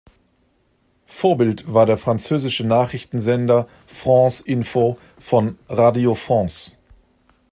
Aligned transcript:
Vorbild 1.05 1.71
war 1.71 1.85
der 1.85 1.95
französische 1.95 2.65
Nachrichtensender 2.65 3.67
France 3.85 4.41
Info 4.47 4.97
von 5.19 5.59
Radio 5.69 6.15
France. 6.15 6.71